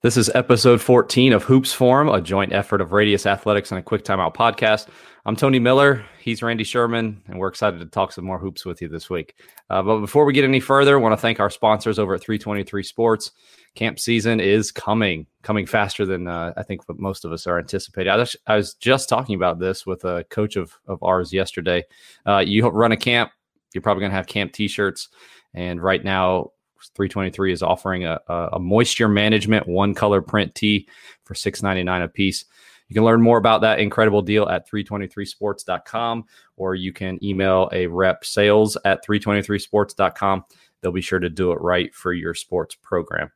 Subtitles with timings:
[0.00, 3.82] This is episode 14 of Hoops Forum, a joint effort of Radius Athletics and a
[3.82, 4.86] Quick Timeout podcast.
[5.26, 6.06] I'm Tony Miller.
[6.20, 9.34] He's Randy Sherman, and we're excited to talk some more hoops with you this week.
[9.70, 12.20] Uh, but before we get any further, I want to thank our sponsors over at
[12.20, 13.32] 323 Sports.
[13.74, 17.58] Camp season is coming, coming faster than uh, I think what most of us are
[17.58, 18.12] anticipating.
[18.12, 21.82] I, I, was just talking about this with a coach of, of ours yesterday.
[22.24, 23.32] Uh, you run a camp,
[23.74, 25.08] you're probably going to have camp t shirts.
[25.54, 26.52] And right now,
[26.94, 30.88] 323 is offering a, a moisture management one color print tee
[31.24, 32.44] for 6.99 a piece.
[32.88, 36.24] You can learn more about that incredible deal at 323sports.com
[36.56, 40.44] or you can email a rep sales at 323sports.com.
[40.80, 43.30] They'll be sure to do it right for your sports program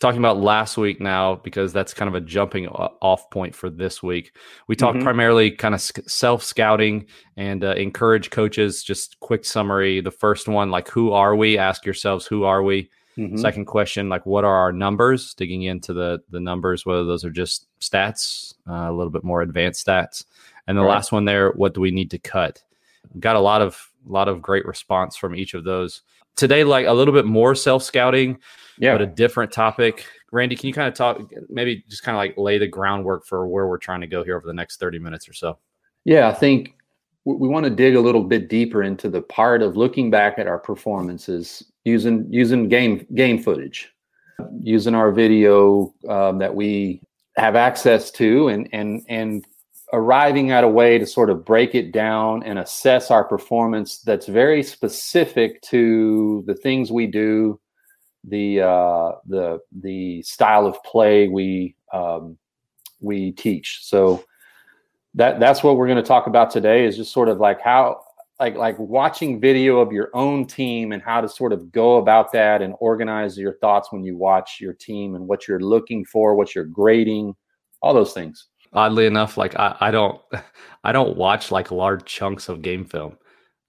[0.00, 4.02] talking about last week now because that's kind of a jumping off point for this
[4.02, 4.34] week.
[4.66, 5.04] We talked mm-hmm.
[5.04, 8.82] primarily kind of self scouting and uh, encourage coaches.
[8.82, 10.00] Just quick summary.
[10.00, 11.58] The first one, like, who are we?
[11.58, 12.90] Ask yourselves, who are we?
[13.18, 13.36] Mm-hmm.
[13.36, 15.34] Second question, like, what are our numbers?
[15.34, 19.42] Digging into the the numbers, whether those are just stats, uh, a little bit more
[19.42, 20.24] advanced stats,
[20.66, 20.90] and the right.
[20.90, 22.62] last one there, what do we need to cut?
[23.18, 26.02] got a lot of a lot of great response from each of those
[26.40, 26.64] today.
[26.64, 28.38] Like a little bit more self scouting
[28.80, 28.94] yeah.
[28.94, 30.06] but a different topic.
[30.32, 33.46] Randy, can you kind of talk, maybe just kind of like lay the groundwork for
[33.46, 35.58] where we're trying to go here over the next 30 minutes or so?
[36.04, 36.74] Yeah, I think
[37.24, 40.46] we want to dig a little bit deeper into the part of looking back at
[40.46, 43.92] our performances using using game game footage,
[44.60, 47.02] using our video um, that we
[47.36, 49.44] have access to, and and and
[49.92, 54.26] arriving at a way to sort of break it down and assess our performance that's
[54.26, 57.60] very specific to the things we do
[58.24, 62.36] the uh, the the style of play we um,
[63.00, 63.80] we teach.
[63.82, 64.24] So
[65.14, 68.02] that that's what we're going to talk about today is just sort of like how
[68.38, 72.32] like like watching video of your own team and how to sort of go about
[72.32, 76.34] that and organize your thoughts when you watch your team and what you're looking for,
[76.34, 77.34] what you're grading,
[77.82, 78.46] all those things.
[78.72, 80.20] Oddly enough, like I, I don't
[80.84, 83.16] I don't watch like large chunks of game film.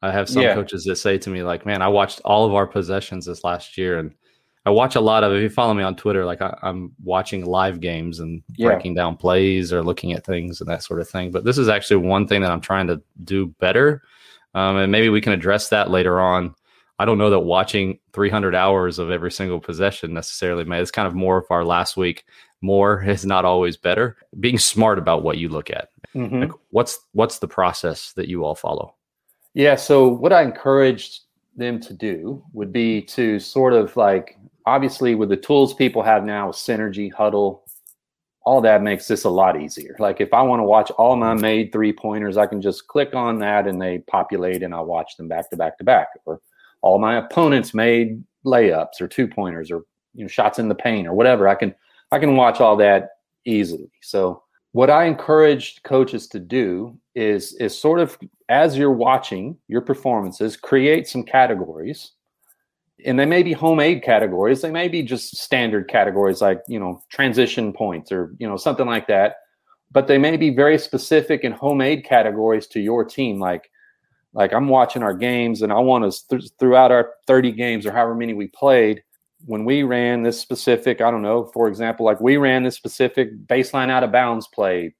[0.03, 0.55] I have some yeah.
[0.55, 3.77] coaches that say to me like, "Man, I watched all of our possessions this last
[3.77, 4.13] year and
[4.65, 5.33] I watch a lot of.
[5.33, 8.67] If you follow me on Twitter, like I, am watching live games and yeah.
[8.67, 11.31] breaking down plays or looking at things and that sort of thing.
[11.31, 14.03] But this is actually one thing that I'm trying to do better,
[14.53, 16.53] um, and maybe we can address that later on.
[16.99, 20.79] I don't know that watching 300 hours of every single possession necessarily may.
[20.79, 22.25] It's kind of more of our last week.
[22.61, 24.17] More is not always better.
[24.39, 25.89] Being smart about what you look at.
[26.15, 26.41] Mm-hmm.
[26.41, 28.95] Like what's what's the process that you all follow?
[29.53, 29.75] Yeah.
[29.75, 31.21] So what I encouraged
[31.55, 36.23] them to do would be to sort of like obviously with the tools people have
[36.23, 37.61] now with synergy Hudl,
[38.43, 41.33] all that makes this a lot easier like if i want to watch all my
[41.33, 45.15] made three pointers i can just click on that and they populate and i'll watch
[45.17, 46.41] them back to back to back or
[46.81, 49.83] all my opponents made layups or two pointers or
[50.13, 51.73] you know shots in the paint or whatever i can
[52.11, 53.09] i can watch all that
[53.45, 53.91] easily.
[54.01, 58.17] So what i encourage coaches to do is is sort of
[58.49, 62.11] as you're watching your performances create some categories.
[63.03, 64.61] And they may be homemade categories.
[64.61, 68.85] They may be just standard categories like you know transition points or you know something
[68.85, 69.37] like that.
[69.91, 73.39] But they may be very specific and homemade categories to your team.
[73.39, 73.71] Like
[74.33, 77.91] like i'm watching our games and i want us th- throughout our 30 games or
[77.91, 79.03] however many we played
[79.45, 83.29] when we ran this specific i don't know for example like we ran this specific
[83.47, 84.93] baseline out of bounds play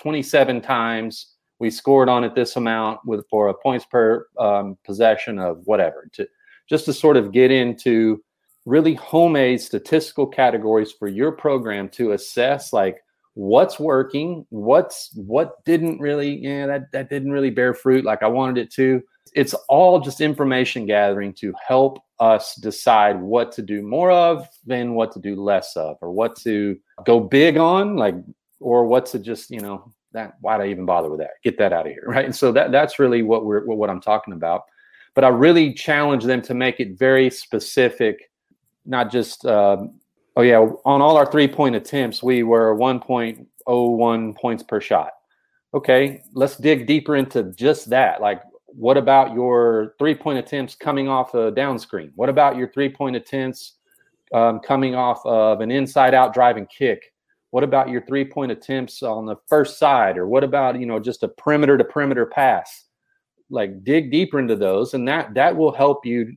[0.00, 1.34] 27 times.
[1.60, 6.08] We scored on it this amount with for a points per um, possession of whatever
[6.12, 6.26] to
[6.68, 8.22] just to sort of get into
[8.64, 12.96] really homemade statistical categories for your program to assess like
[13.34, 18.26] what's working what's what didn't really yeah that that didn't really bear fruit like i
[18.26, 19.02] wanted it to.
[19.34, 24.94] It's all just information gathering to help us decide what to do more of than
[24.94, 28.16] what to do less of or what to go big on like
[28.60, 31.72] or what to just you know that why'd i even bother with that get that
[31.72, 34.62] out of here right and so that that's really what we're what i'm talking about
[35.14, 38.30] but I really challenge them to make it very specific,
[38.84, 39.94] not just, um,
[40.36, 45.10] oh, yeah, on all our three point attempts, we were 1.01 points per shot.
[45.72, 48.20] Okay, let's dig deeper into just that.
[48.20, 48.42] Like,
[48.76, 52.12] what about your three point attempts coming off a down screen?
[52.14, 53.74] What about your three point attempts
[54.32, 57.12] um, coming off of an inside out driving kick?
[57.50, 60.18] What about your three point attempts on the first side?
[60.18, 62.84] Or what about, you know, just a perimeter to perimeter pass?
[63.50, 66.34] like dig deeper into those and that that will help you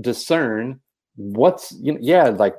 [0.00, 0.80] discern
[1.16, 2.56] what's you know, yeah like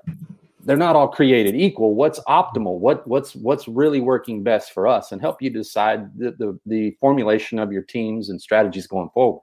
[0.65, 5.11] they're not all created equal what's optimal what what's what's really working best for us
[5.11, 9.41] and help you decide the, the, the formulation of your teams and strategies going forward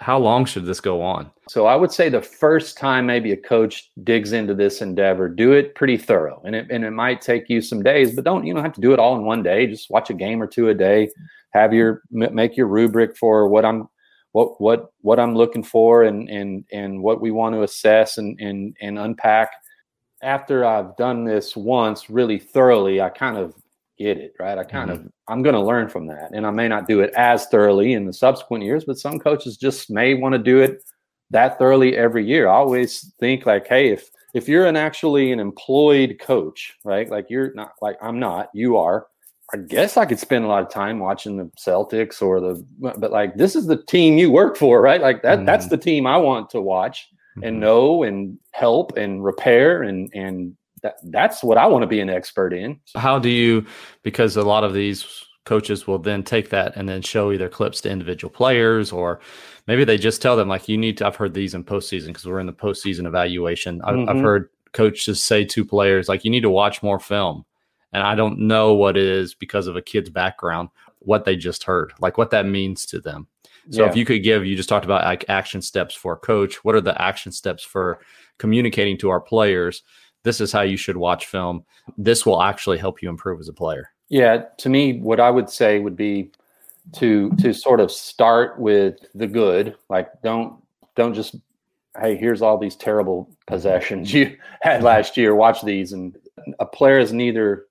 [0.00, 1.30] how long should this go on?
[1.48, 5.52] So I would say the first time maybe a coach digs into this endeavor, do
[5.52, 6.40] it pretty thorough.
[6.44, 8.80] And it and it might take you some days, but don't you don't have to
[8.80, 9.66] do it all in one day.
[9.66, 11.10] Just watch a game or two a day.
[11.52, 13.88] Have your make your rubric for what I'm
[14.32, 18.40] what what what I'm looking for and and and what we want to assess and
[18.40, 19.50] and and unpack.
[20.22, 23.54] After I've done this once really thoroughly, I kind of
[23.98, 24.58] get it, right?
[24.58, 25.06] I kind mm-hmm.
[25.06, 27.92] of I'm going to learn from that, and I may not do it as thoroughly
[27.92, 30.82] in the subsequent years, but some coaches just may want to do it
[31.30, 32.48] that thoroughly every year.
[32.48, 37.08] I always think like, hey, if if you're an actually an employed coach, right?
[37.08, 39.06] Like you're not like I'm not, you are.
[39.52, 43.10] I guess I could spend a lot of time watching the Celtics or the, but
[43.10, 45.00] like this is the team you work for, right?
[45.00, 45.46] Like that, mm-hmm.
[45.46, 47.60] that's the team I want to watch and mm-hmm.
[47.60, 52.10] know and help and repair and and that that's what I want to be an
[52.10, 52.80] expert in.
[52.96, 53.66] How do you
[54.02, 57.80] because a lot of these coaches will then take that and then show either clips
[57.80, 59.20] to individual players or
[59.66, 62.26] maybe they just tell them like you need to I've heard these in postseason because
[62.26, 63.80] we're in the postseason evaluation.
[63.82, 64.08] I've, mm-hmm.
[64.08, 67.44] I've heard coaches say to players like you need to watch more film.
[67.92, 70.68] And I don't know what it is because of a kid's background,
[71.00, 73.26] what they just heard, like what that means to them.
[73.70, 73.88] So yeah.
[73.88, 76.64] if you could give, you just talked about like action steps for a coach.
[76.64, 78.00] What are the action steps for
[78.38, 79.82] communicating to our players
[80.22, 81.64] this is how you should watch film.
[81.96, 83.90] This will actually help you improve as a player.
[84.08, 86.30] Yeah, to me, what I would say would be
[86.94, 89.76] to to sort of start with the good.
[89.88, 90.62] Like don't
[90.96, 91.36] don't just
[91.98, 93.54] hey, here's all these terrible mm-hmm.
[93.54, 95.34] possessions you had last year.
[95.34, 96.16] Watch these, and
[96.58, 97.66] a player is neither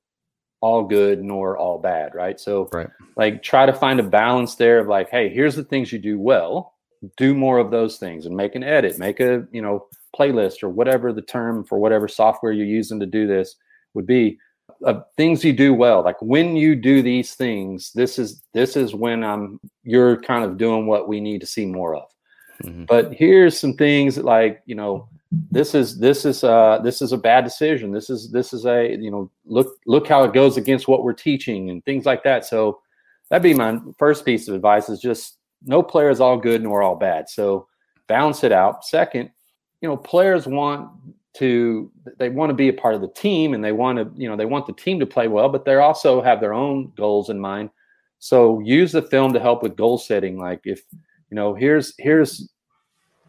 [0.61, 2.39] all good nor all bad, right?
[2.39, 2.89] So, right.
[3.15, 6.19] like, try to find a balance there of like, hey, here's the things you do
[6.19, 6.73] well.
[7.15, 8.99] Do more of those things, and make an edit.
[8.99, 13.05] Make a you know playlist or whatever the term for whatever software you're using to
[13.05, 13.55] do this
[13.93, 14.37] would be
[14.85, 18.95] uh, things you do well like when you do these things this is this is
[18.95, 22.07] when i'm you're kind of doing what we need to see more of
[22.63, 22.85] mm-hmm.
[22.85, 27.11] but here's some things that like you know this is this is uh this is
[27.11, 30.57] a bad decision this is this is a you know look look how it goes
[30.57, 32.79] against what we're teaching and things like that so
[33.29, 36.81] that'd be my first piece of advice is just no player is all good nor
[36.81, 37.67] all bad so
[38.07, 39.29] balance it out second
[39.81, 40.89] you know, players want
[41.35, 44.27] to they want to be a part of the team and they want to, you
[44.27, 47.29] know, they want the team to play well, but they also have their own goals
[47.29, 47.69] in mind.
[48.19, 50.37] So use the film to help with goal setting.
[50.37, 50.81] Like if,
[51.29, 52.49] you know, here's here's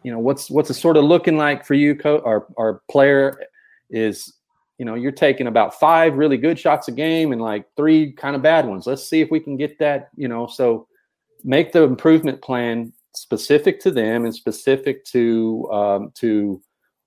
[0.03, 3.41] you know what's what's it sort of looking like for you coach our our player
[3.89, 4.33] is
[4.77, 8.35] you know you're taking about five really good shots a game and like three kind
[8.35, 8.87] of bad ones.
[8.87, 10.87] Let's see if we can get that you know so
[11.43, 16.61] make the improvement plan specific to them and specific to um, to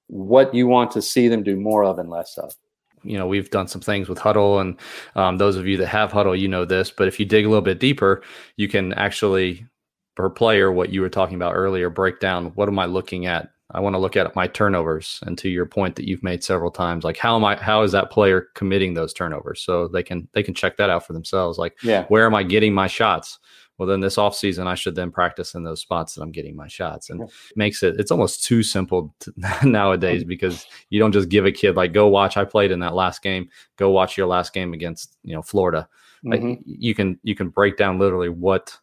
[0.06, 2.55] what you want to see them do more of and less of.
[3.02, 4.79] You know we've done some things with Hudl and
[5.17, 7.49] um, those of you that have Hudl you know this but if you dig a
[7.49, 8.23] little bit deeper
[8.56, 9.67] you can actually
[10.15, 13.51] per player what you were talking about earlier break down what am i looking at?
[13.71, 16.71] I want to look at my turnovers and to your point that you've made several
[16.71, 19.63] times like how am i how is that player committing those turnovers?
[19.63, 22.05] So they can they can check that out for themselves like yeah.
[22.05, 23.39] where am i getting my shots?
[23.77, 26.55] Well then this off season i should then practice in those spots that i'm getting
[26.55, 29.33] my shots and makes it it's almost too simple to,
[29.65, 30.29] nowadays mm-hmm.
[30.29, 33.21] because you don't just give a kid like go watch i played in that last
[33.21, 35.89] game go watch your last game against you know florida.
[36.25, 36.63] Mm-hmm.
[36.65, 38.79] you can you can break down literally what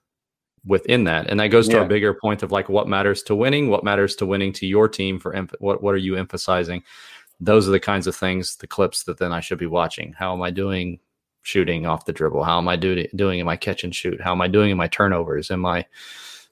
[0.66, 1.80] within that and that goes to yeah.
[1.80, 4.88] our bigger point of like what matters to winning what matters to winning to your
[4.88, 6.84] team for em- what what are you emphasizing
[7.40, 10.34] those are the kinds of things the clips that then i should be watching how
[10.34, 11.00] am i doing
[11.44, 12.44] shooting off the dribble?
[12.44, 14.22] How am I doing doing in my catch and shoot?
[14.22, 15.50] How am I doing in my turnovers?
[15.50, 15.86] In my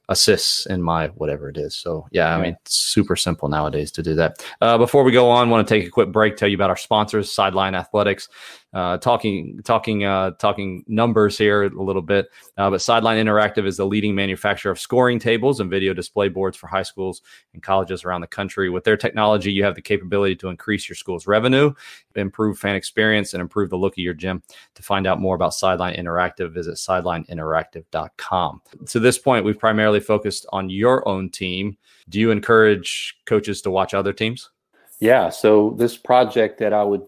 [0.09, 1.75] assists in my whatever it is.
[1.75, 4.43] So yeah, I mean, super simple nowadays to do that.
[4.59, 6.77] Uh, before we go on, want to take a quick break, tell you about our
[6.77, 8.27] sponsors, Sideline Athletics.
[8.71, 13.77] Uh, talking talking uh, talking numbers here a little bit, uh, but Sideline Interactive is
[13.77, 17.23] the leading manufacturer of scoring tables and video display boards for high schools
[17.53, 18.69] and colleges around the country.
[18.69, 21.73] With their technology, you have the capability to increase your school's revenue,
[22.15, 24.43] improve fan experience, and improve the look of your gym.
[24.75, 28.61] To find out more about Sideline Interactive, visit sidelineinteractive.com.
[28.88, 31.75] To this point, we've primarily focused on your own team.
[32.09, 34.51] Do you encourage coaches to watch other teams?
[34.99, 35.29] Yeah.
[35.29, 37.03] So this project that I would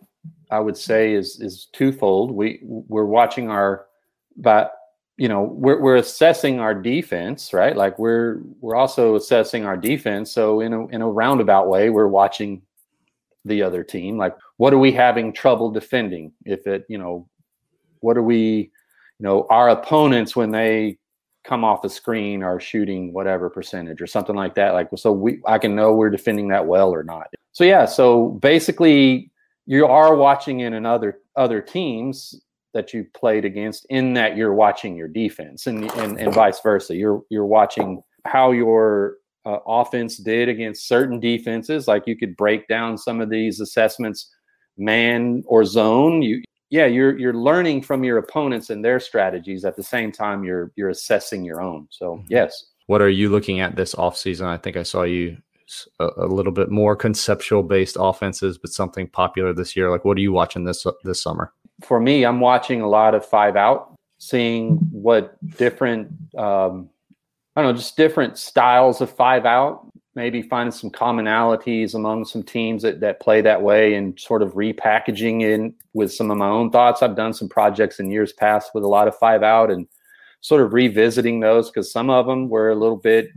[0.51, 2.31] I would say is is twofold.
[2.31, 3.87] We we're watching our,
[4.37, 4.73] but
[5.17, 7.75] you know we're we're assessing our defense, right?
[7.75, 10.31] Like we're we're also assessing our defense.
[10.31, 12.61] So in a in a roundabout way, we're watching
[13.45, 14.17] the other team.
[14.17, 16.33] Like what are we having trouble defending?
[16.45, 17.27] If it you know,
[18.01, 18.71] what are we, you
[19.19, 20.97] know, our opponents when they
[21.43, 24.73] come off the screen are shooting whatever percentage or something like that.
[24.73, 27.27] Like so we I can know we're defending that well or not.
[27.53, 29.30] So yeah, so basically
[29.65, 32.39] you are watching in another other teams
[32.73, 36.95] that you played against in that you're watching your defense and, and and vice versa
[36.95, 39.15] you're you're watching how your
[39.45, 41.87] uh, offense did against certain defenses.
[41.87, 44.29] Like you could break down some of these assessments,
[44.77, 46.21] man or zone.
[46.21, 50.43] You, yeah, you're you're learning from your opponents and their strategies at the same time
[50.43, 51.87] you're you're assessing your own.
[51.89, 52.27] So mm-hmm.
[52.29, 52.65] yes.
[52.87, 54.45] What are you looking at this offseason?
[54.45, 55.37] I think I saw you
[55.99, 59.89] a, a, little bit more conceptual based offenses, but something popular this year.
[59.89, 61.53] Like, what are you watching this this summer?
[61.83, 66.89] For me, I'm watching a lot of five out, seeing what different um,
[67.55, 69.87] I don't know, just different styles of five out.
[70.13, 74.53] Maybe finding some commonalities among some teams that, that play that way and sort of
[74.53, 77.01] repackaging in with some of my own thoughts.
[77.01, 79.87] I've done some projects in years past with a lot of five out and
[80.41, 83.29] sort of revisiting those because some of them were a little bit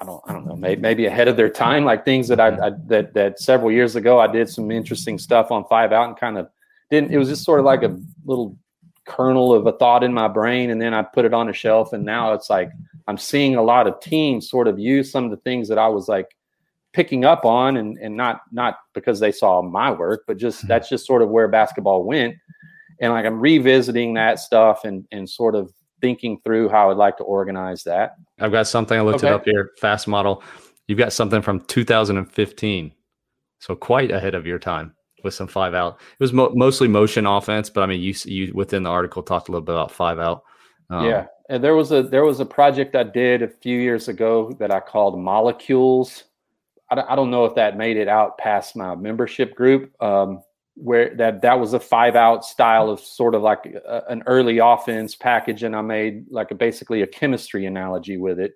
[0.00, 2.68] I don't, I don't know, maybe, maybe ahead of their time, like things that I,
[2.68, 6.16] I, that that several years ago I did some interesting stuff on five out and
[6.16, 6.48] kind of
[6.90, 7.12] didn't.
[7.12, 8.56] It was just sort of like a little
[9.04, 11.92] kernel of a thought in my brain, and then I put it on a shelf,
[11.92, 12.70] and now it's like
[13.08, 15.88] I'm seeing a lot of teams sort of use some of the things that I
[15.88, 16.34] was like
[16.92, 20.68] picking up on, and and not not because they saw my work, but just mm-hmm.
[20.68, 22.36] that's just sort of where basketball went,
[23.00, 27.16] and like I'm revisiting that stuff and and sort of thinking through how I'd like
[27.18, 28.16] to organize that.
[28.38, 28.98] I've got something.
[28.98, 29.28] I looked okay.
[29.28, 29.70] it up here.
[29.80, 30.42] FastModel.
[30.86, 32.92] You've got something from 2015,
[33.60, 36.00] so quite ahead of your time with some five out.
[36.12, 39.48] It was mo- mostly motion offense, but I mean, you you within the article talked
[39.48, 40.42] a little bit about five out.
[40.88, 44.08] Um, yeah, and there was a there was a project I did a few years
[44.08, 46.24] ago that I called Molecules.
[46.90, 49.92] I, I don't know if that made it out past my membership group.
[50.02, 50.42] Um,
[50.82, 54.58] where that that was a five out style of sort of like a, an early
[54.58, 58.52] offense package and i made like a basically a chemistry analogy with it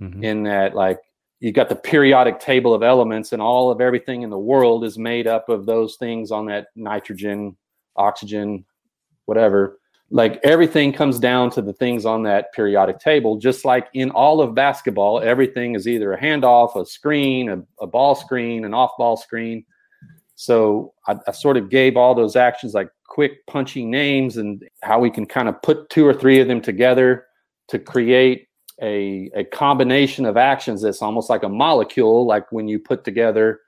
[0.00, 0.22] mm-hmm.
[0.22, 1.00] in that like
[1.40, 4.96] you got the periodic table of elements and all of everything in the world is
[4.96, 7.56] made up of those things on that nitrogen
[7.96, 8.64] oxygen
[9.26, 9.78] whatever.
[10.10, 13.36] Like everything comes down to the things on that periodic table.
[13.36, 17.86] Just like in all of basketball everything is either a handoff a screen a, a
[17.86, 19.64] ball screen an off ball screen
[20.36, 24.98] so I, I, sort of gave all those actions like quick, punchy names and how
[24.98, 27.26] we can kind of put two or three of them together
[27.68, 28.48] to create
[28.82, 33.60] a, a combination of actions that's almost like a molecule, like when you put together,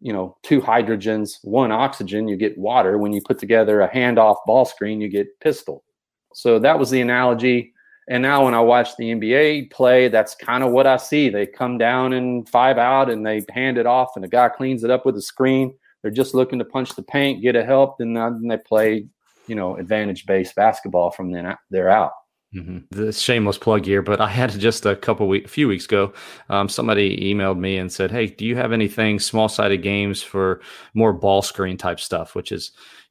[0.00, 2.96] you know, two hydrogens, one oxygen, you get water.
[2.96, 5.84] When you put together a handoff ball screen, you get pistol.
[6.32, 7.73] So that was the analogy
[8.08, 11.28] and now when I watch the NBA play, that's kind of what I see.
[11.30, 14.84] They come down and five out and they hand it off, and the guy cleans
[14.84, 15.74] it up with a screen.
[16.02, 19.06] They're just looking to punch the paint, get a help, and then they play,
[19.46, 22.12] you know, advantage based basketball from then they're out.
[22.54, 22.78] Mm-hmm.
[22.90, 26.12] The shameless plug here, but I had just a couple week, a few weeks ago,
[26.50, 30.60] um, somebody emailed me and said, "Hey, do you have anything small sided games for
[30.92, 32.70] more ball screen type stuff?" Which is,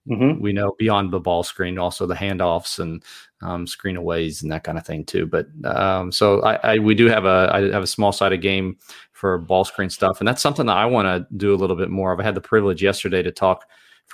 [0.10, 0.42] mm-hmm.
[0.42, 3.04] we know beyond the ball screen, also the handoffs and
[3.44, 5.26] um, screen aways and that kind of thing too.
[5.26, 8.78] But um, so I, I, we do have a I have a small sided game
[9.12, 11.90] for ball screen stuff, and that's something that I want to do a little bit
[11.90, 12.20] more of.
[12.20, 13.66] I had the privilege yesterday to talk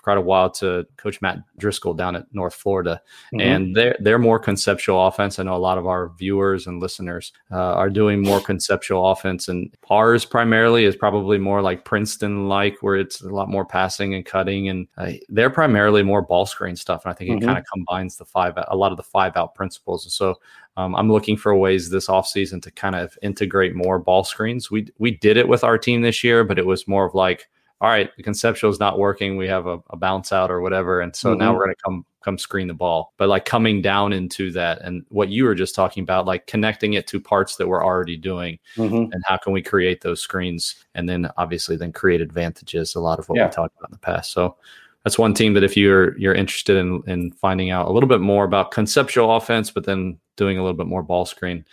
[0.01, 3.01] quite a while to Coach Matt Driscoll down at North Florida,
[3.34, 3.39] mm-hmm.
[3.39, 5.39] and they're they're more conceptual offense.
[5.39, 9.48] I know a lot of our viewers and listeners uh, are doing more conceptual offense,
[9.48, 14.13] and ours primarily is probably more like Princeton like, where it's a lot more passing
[14.13, 17.06] and cutting, and uh, they're primarily more ball screen stuff.
[17.06, 17.44] And I think mm-hmm.
[17.44, 20.06] it kind of combines the five a lot of the five out principles.
[20.06, 20.36] And so
[20.77, 24.72] um, I'm looking for ways this offseason to kind of integrate more ball screens.
[24.72, 27.50] We we did it with our team this year, but it was more of like
[27.81, 29.38] all right, the conceptual is not working.
[29.38, 31.00] We have a, a bounce out or whatever.
[31.00, 31.39] And so mm-hmm.
[31.39, 34.81] now we're going to come, come screen the ball, but like coming down into that
[34.81, 38.17] and what you were just talking about, like connecting it to parts that we're already
[38.17, 39.13] doing mm-hmm.
[39.13, 40.75] and how can we create those screens?
[40.93, 42.95] And then obviously then create advantages.
[42.95, 43.45] A lot of what yeah.
[43.45, 44.33] we talked about in the past.
[44.33, 44.57] So
[45.05, 48.19] that's one team that if you're, you're interested in, in finding out a little bit
[48.19, 51.63] more about conceptual offense, but then doing a little bit more ball screen,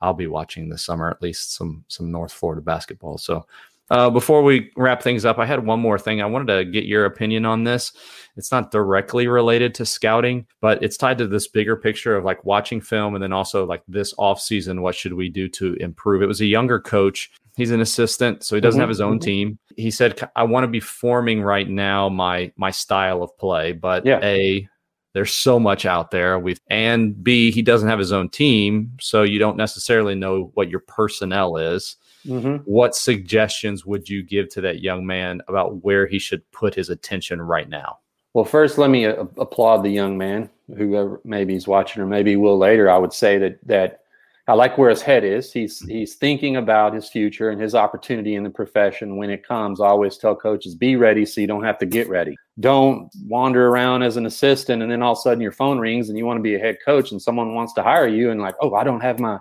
[0.00, 3.18] I'll be watching this summer, at least some, some North Florida basketball.
[3.18, 3.46] So
[3.92, 6.22] uh, before we wrap things up, I had one more thing.
[6.22, 7.92] I wanted to get your opinion on this.
[8.38, 12.42] It's not directly related to scouting, but it's tied to this bigger picture of like
[12.42, 16.22] watching film and then also like this off season, what should we do to improve?
[16.22, 17.30] It was a younger coach.
[17.54, 18.80] He's an assistant, so he doesn't mm-hmm.
[18.80, 19.26] have his own mm-hmm.
[19.26, 19.58] team.
[19.76, 24.06] He said, "I want to be forming right now my my style of play, but
[24.06, 24.20] yeah.
[24.22, 24.66] a
[25.12, 26.38] there's so much out there.
[26.38, 30.70] We've and B, he doesn't have his own team, so you don't necessarily know what
[30.70, 31.96] your personnel is.
[32.26, 32.56] Mm-hmm.
[32.64, 36.90] What suggestions would you give to that young man about where he should put his
[36.90, 37.98] attention right now?
[38.34, 42.36] Well, first, let me uh, applaud the young man, whoever maybe he's watching or maybe
[42.36, 42.90] will later.
[42.90, 44.00] I would say that that
[44.48, 45.52] I like where his head is.
[45.52, 45.90] He's mm-hmm.
[45.90, 49.80] he's thinking about his future and his opportunity in the profession when it comes.
[49.80, 52.36] I always tell coaches, be ready so you don't have to get ready.
[52.60, 56.08] Don't wander around as an assistant and then all of a sudden your phone rings
[56.08, 58.40] and you want to be a head coach and someone wants to hire you and
[58.40, 59.38] like, oh, I don't have my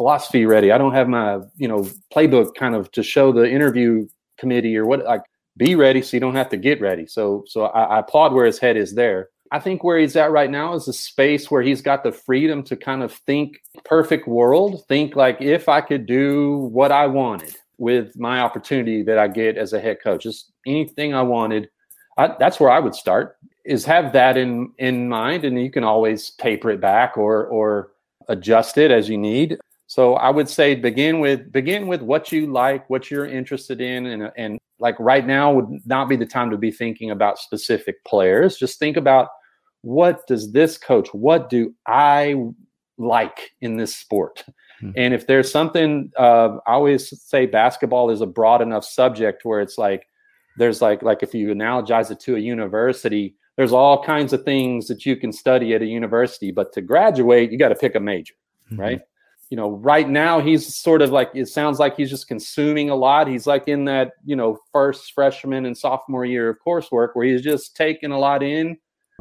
[0.00, 0.72] philosophy ready.
[0.72, 4.86] I don't have my, you know, playbook kind of to show the interview committee or
[4.86, 5.20] what like
[5.58, 7.06] be ready so you don't have to get ready.
[7.06, 9.28] So so I, I applaud where his head is there.
[9.52, 12.62] I think where he's at right now is a space where he's got the freedom
[12.62, 17.54] to kind of think perfect world, think like if I could do what I wanted
[17.76, 21.68] with my opportunity that I get as a head coach, just anything I wanted.
[22.16, 25.84] I, that's where I would start is have that in in mind and you can
[25.84, 27.92] always taper it back or or
[28.28, 29.58] adjust it as you need
[29.90, 34.06] so i would say begin with begin with what you like what you're interested in
[34.06, 37.96] and and like right now would not be the time to be thinking about specific
[38.04, 39.28] players just think about
[39.82, 42.36] what does this coach what do i
[42.98, 44.44] like in this sport
[44.78, 44.92] hmm.
[44.96, 49.60] and if there's something uh, i always say basketball is a broad enough subject where
[49.60, 50.06] it's like
[50.56, 54.86] there's like like if you analogize it to a university there's all kinds of things
[54.86, 58.00] that you can study at a university, but to graduate, you got to pick a
[58.00, 58.32] major,
[58.70, 58.80] mm-hmm.
[58.80, 59.00] right?
[59.50, 62.94] You know, right now he's sort of like it sounds like he's just consuming a
[62.94, 63.26] lot.
[63.26, 67.42] He's like in that, you know, first freshman and sophomore year of coursework where he's
[67.42, 68.78] just taking a lot in.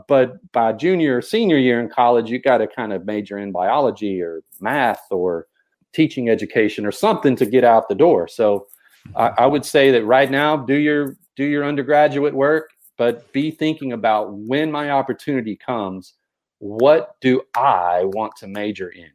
[0.07, 3.51] But by junior or senior year in college, you got to kind of major in
[3.51, 5.47] biology or math or
[5.93, 8.27] teaching education or something to get out the door.
[8.27, 8.67] So
[9.15, 12.69] I, I would say that right now, do your do your undergraduate work
[12.99, 16.15] but be thinking about when my opportunity comes,
[16.57, 19.09] what do I want to major in?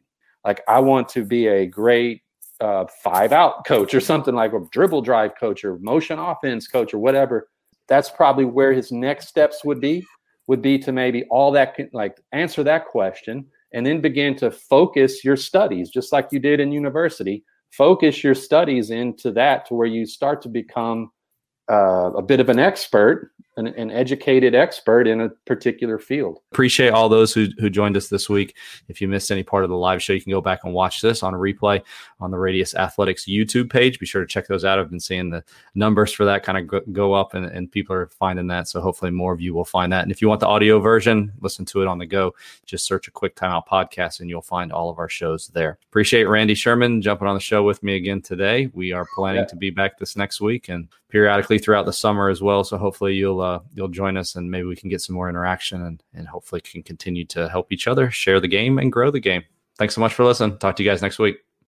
[0.45, 2.21] Like, I want to be a great
[2.61, 6.93] uh, five out coach or something like a dribble drive coach or motion offense coach
[6.93, 7.49] or whatever.
[7.87, 10.05] That's probably where his next steps would be,
[10.47, 15.23] would be to maybe all that, like answer that question and then begin to focus
[15.25, 17.43] your studies, just like you did in university.
[17.71, 21.11] Focus your studies into that to where you start to become
[21.69, 26.39] uh, a bit of an expert an, an, educated expert in a particular field.
[26.51, 28.55] Appreciate all those who, who joined us this week.
[28.89, 31.01] If you missed any part of the live show, you can go back and watch
[31.01, 31.81] this on a replay
[32.19, 33.99] on the Radius Athletics YouTube page.
[33.99, 34.77] Be sure to check those out.
[34.77, 35.43] I've been seeing the
[35.73, 38.67] numbers for that kind of go, go up, and, and people are finding that.
[38.67, 40.03] So hopefully more of you will find that.
[40.03, 42.35] And if you want the audio version, listen to it on the go.
[42.65, 45.77] Just search a quick timeout podcast, and you'll find all of our shows there.
[45.87, 48.69] Appreciate Randy Sherman jumping on the show with me again today.
[48.73, 49.47] We are planning yeah.
[49.47, 52.63] to be back this next week and periodically throughout the summer as well.
[52.63, 55.81] So hopefully you'll uh, you'll join us and maybe we can get some more interaction
[55.81, 59.19] and and hopefully can continue to help each other share the game and grow the
[59.19, 59.43] game.
[59.77, 60.57] Thanks so much for listening.
[60.57, 61.37] Talk to you guys next week.